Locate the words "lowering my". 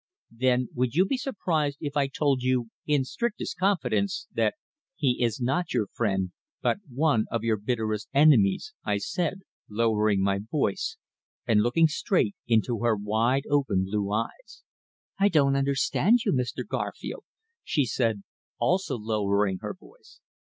9.69-10.39